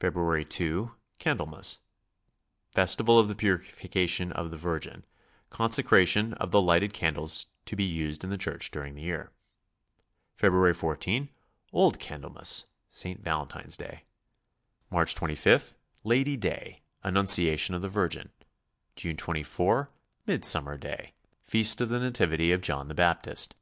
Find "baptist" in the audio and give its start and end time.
22.94-23.54